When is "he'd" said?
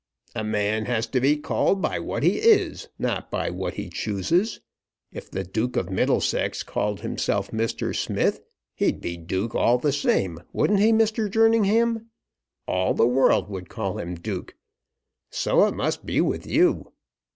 8.73-8.99